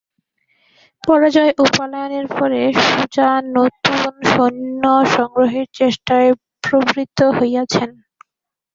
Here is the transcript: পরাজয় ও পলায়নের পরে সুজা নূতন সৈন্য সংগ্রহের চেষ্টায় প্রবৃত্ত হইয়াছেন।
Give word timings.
পরাজয় 1.03 1.51
ও 1.57 1.73
পলায়নের 1.75 2.27
পরে 2.37 2.61
সুজা 2.85 3.29
নূতন 3.53 4.13
সৈন্য 4.31 4.83
সংগ্রহের 5.15 5.67
চেষ্টায় 5.73 6.29
প্রবৃত্ত 6.63 7.19
হইয়াছেন। 7.37 7.89